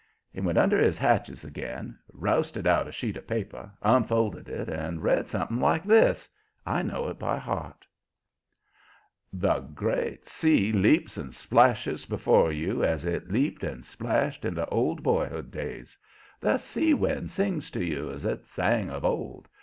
[0.33, 5.03] He went under his hatches again, rousted out a sheet of paper, unfolded it and
[5.03, 6.27] read something like this
[6.65, 7.85] I know it by heart:
[9.31, 14.65] "The great sea leaps and splashes before you as it leaped and splashed in the
[14.69, 15.99] old boyhood days.
[16.39, 19.47] The sea wind sings to you as it sang of old.